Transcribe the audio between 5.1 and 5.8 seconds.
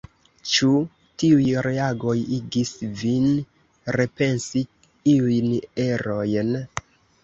iujn